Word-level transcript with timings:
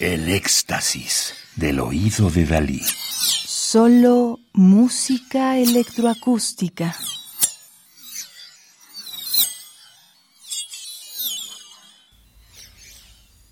El 0.00 0.28
éxtasis 0.30 1.34
del 1.56 1.78
oído 1.78 2.30
de 2.30 2.46
Dalí. 2.46 2.80
Solo 2.80 4.40
música 4.54 5.58
electroacústica. 5.58 6.96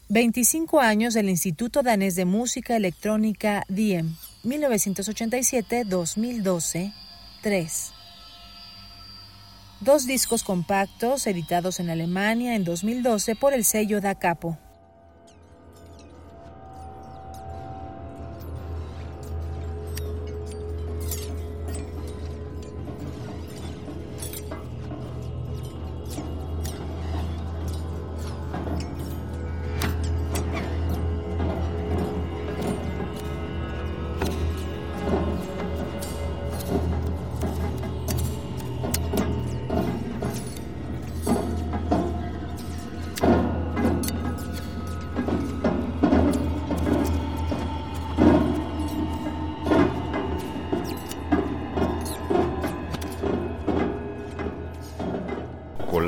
Veinticinco 0.09 0.81
años 0.81 1.13
del 1.13 1.29
Instituto 1.29 1.83
Danés 1.83 2.15
de 2.15 2.25
Música 2.25 2.77
Electrónica 2.77 3.67
DIEM, 3.69 4.17
1987-2012, 4.45 6.95
3. 7.43 7.93
Dos 9.83 10.07
discos 10.07 10.43
compactos 10.43 11.27
editados 11.27 11.79
en 11.79 11.91
Alemania 11.91 12.55
en 12.55 12.65
2012 12.65 13.37
por 13.37 13.53
el 13.53 13.67
sello 13.67 14.01
Da 14.01 14.15
Capo. 14.15 14.57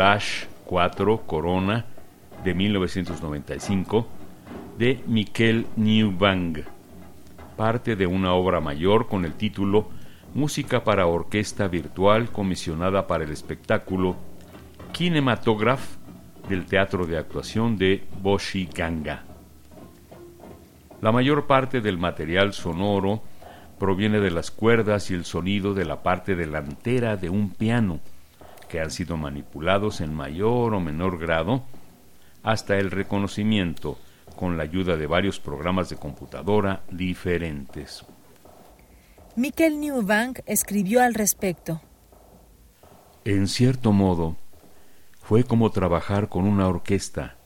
Collage 0.01 0.47
4 0.65 1.27
Corona 1.27 1.85
de 2.43 2.55
1995 2.55 4.07
de 4.79 5.05
Miquel 5.07 5.67
Newbang, 5.77 6.65
parte 7.55 7.97
de 7.97 8.07
una 8.07 8.33
obra 8.33 8.63
mayor 8.63 9.09
con 9.09 9.27
el 9.27 9.35
título 9.35 9.91
Música 10.33 10.85
para 10.85 11.05
Orquesta 11.05 11.69
Virtual 11.69 12.31
comisionada 12.31 13.07
para 13.07 13.25
el 13.25 13.31
espectáculo 13.31 14.17
Kinematograph 14.93 15.97
del 16.49 16.65
Teatro 16.65 17.05
de 17.05 17.19
Actuación 17.19 17.77
de 17.77 18.03
Boshi 18.23 18.71
Ganga. 18.75 19.25
La 21.03 21.13
mayor 21.13 21.47
parte 21.47 21.83
del 21.83 21.99
material 21.99 22.55
sonoro 22.55 23.23
proviene 23.79 24.21
de 24.21 24.31
las 24.31 24.51
cuerdas 24.51 25.11
y 25.11 25.15
el 25.15 25.27
sonido 25.27 25.75
de 25.75 25.85
la 25.85 26.03
parte 26.03 26.37
delantera 26.37 27.19
de 27.19 27.29
un 27.29 27.51
piano, 27.51 28.01
que 28.71 28.81
han 28.81 28.91
sido 28.91 29.17
manipulados 29.17 30.01
en 30.01 30.15
mayor 30.15 30.75
o 30.75 30.81
menor 30.81 31.19
grado 31.19 31.65
hasta 32.43 32.79
el 32.79 32.91
reconocimiento 32.91 33.99
con 34.37 34.57
la 34.57 34.63
ayuda 34.63 34.97
de 34.97 35.09
varios 35.09 35.41
programas 35.41 35.91
de 35.91 35.97
computadora 35.97 36.83
diferentes. 36.91 38.07
Mikkel 39.35 39.81
Newbank 39.81 40.41
escribió 40.47 41.03
al 41.03 41.15
respecto. 41.15 41.83
En 43.25 43.49
cierto 43.49 43.93
modo, 43.93 44.37
fue 45.21 45.45
como 45.45 45.71
trabajar 45.71 46.29
con 46.29 46.47
una 46.47 46.69
orquesta, 46.69 47.37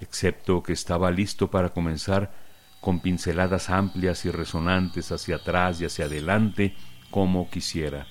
excepto 0.00 0.62
que 0.62 0.72
estaba 0.72 1.10
listo 1.10 1.50
para 1.50 1.70
comenzar 1.70 2.32
con 2.80 3.00
pinceladas 3.00 3.70
amplias 3.70 4.24
y 4.24 4.30
resonantes 4.30 5.10
hacia 5.12 5.36
atrás 5.36 5.80
y 5.80 5.84
hacia 5.84 6.06
adelante 6.06 6.74
como 7.10 7.50
quisiera 7.50 8.06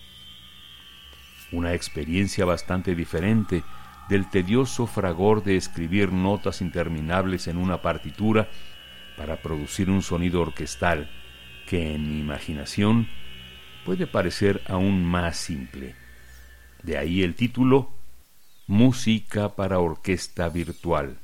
una 1.52 1.74
experiencia 1.74 2.46
bastante 2.46 2.96
diferente 2.96 3.64
del 4.10 4.30
tedioso 4.30 4.88
fragor 4.88 5.44
de 5.44 5.56
escribir 5.56 6.12
notas 6.12 6.62
interminables 6.62 7.48
en 7.48 7.58
una 7.58 7.82
partitura 7.82 8.50
para 9.18 9.42
producir 9.42 9.90
un 9.90 10.02
sonido 10.02 10.42
orquestal 10.42 11.10
que 11.68 11.94
en 11.94 12.10
mi 12.10 12.20
imaginación 12.20 13.08
puede 13.86 14.08
parecer 14.08 14.62
aún 14.68 15.06
más 15.06 15.38
simple. 15.38 15.96
De 16.82 16.98
ahí 16.98 17.22
el 17.22 17.36
título 17.36 17.94
Música 18.66 19.56
para 19.56 19.80
Orquesta 19.80 20.50
Virtual, 20.50 21.18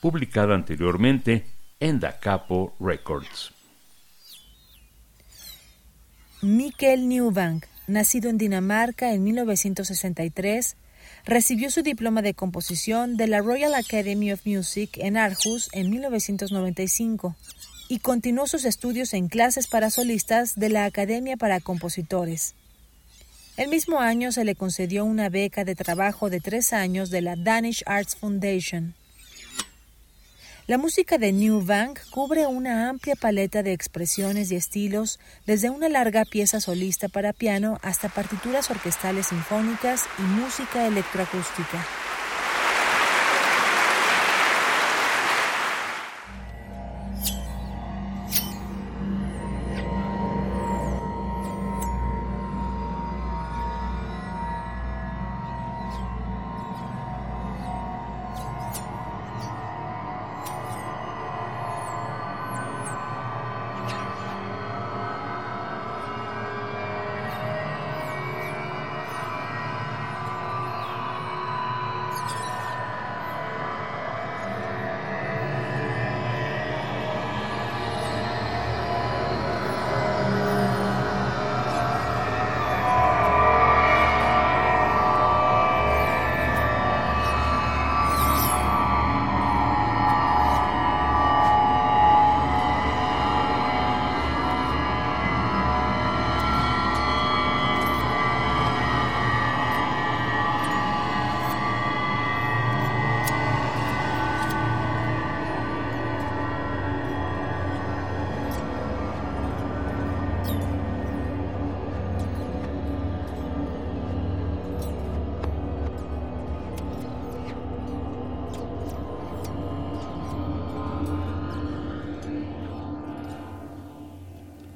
publicada 0.00 0.54
anteriormente 0.54 1.46
en 1.80 2.00
Da 2.00 2.18
Capo 2.18 2.74
Records. 2.78 3.52
Mikkel 6.42 7.08
Newbank 7.08 7.71
nacido 7.86 8.30
en 8.30 8.38
Dinamarca 8.38 9.12
en 9.12 9.24
1963, 9.24 10.76
recibió 11.24 11.70
su 11.70 11.82
diploma 11.82 12.22
de 12.22 12.34
composición 12.34 13.16
de 13.16 13.26
la 13.26 13.40
Royal 13.40 13.74
Academy 13.74 14.32
of 14.32 14.46
Music 14.46 14.90
en 14.98 15.16
Aarhus 15.16 15.68
en 15.72 15.90
1995 15.90 17.36
y 17.88 17.98
continuó 17.98 18.46
sus 18.46 18.64
estudios 18.64 19.12
en 19.14 19.28
clases 19.28 19.66
para 19.66 19.90
solistas 19.90 20.54
de 20.56 20.68
la 20.68 20.84
Academia 20.84 21.36
para 21.36 21.60
Compositores. 21.60 22.54
El 23.58 23.68
mismo 23.68 24.00
año 24.00 24.32
se 24.32 24.44
le 24.44 24.54
concedió 24.54 25.04
una 25.04 25.28
beca 25.28 25.64
de 25.64 25.74
trabajo 25.74 26.30
de 26.30 26.40
tres 26.40 26.72
años 26.72 27.10
de 27.10 27.20
la 27.20 27.36
Danish 27.36 27.82
Arts 27.84 28.16
Foundation. 28.16 28.94
La 30.68 30.78
música 30.78 31.18
de 31.18 31.32
New 31.32 31.64
Bank 31.66 31.98
cubre 32.12 32.46
una 32.46 32.88
amplia 32.88 33.16
paleta 33.16 33.64
de 33.64 33.72
expresiones 33.72 34.52
y 34.52 34.54
estilos, 34.54 35.18
desde 35.44 35.70
una 35.70 35.88
larga 35.88 36.24
pieza 36.24 36.60
solista 36.60 37.08
para 37.08 37.32
piano 37.32 37.80
hasta 37.82 38.08
partituras 38.08 38.70
orquestales 38.70 39.26
sinfónicas 39.26 40.04
y 40.20 40.22
música 40.22 40.86
electroacústica. 40.86 41.84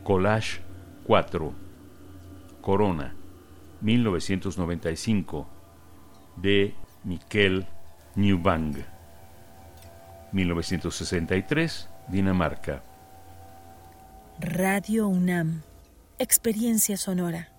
Collage 0.07 0.61
4 1.03 1.53
Corona 2.61 3.13
1995 3.81 5.49
de 6.37 6.75
Miquel 7.03 7.67
Newbang 8.15 8.85
1963 10.31 11.89
Dinamarca. 12.07 12.85
Radio 14.39 15.09
UNAM 15.09 15.63
Experiencia 16.21 16.97
sonora 16.97 17.56